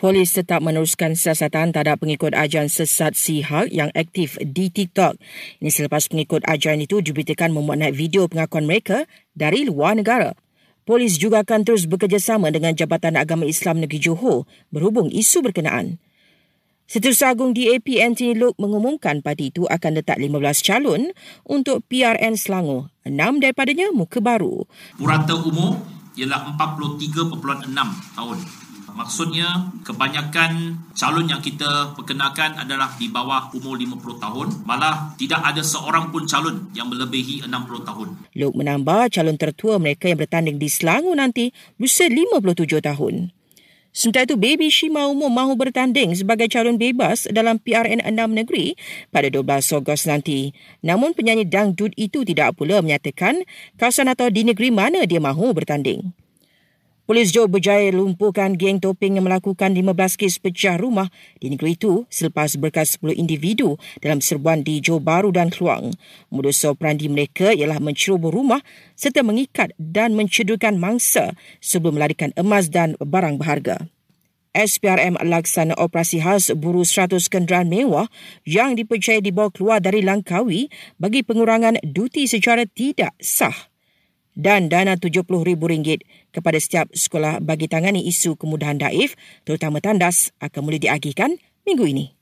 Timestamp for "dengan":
12.48-12.72